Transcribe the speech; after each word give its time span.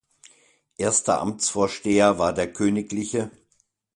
Erster 0.77 1.19
Amtsvorsteher 1.21 2.17
war 2.17 2.33
der 2.33 2.51
Kgl. 2.51 3.29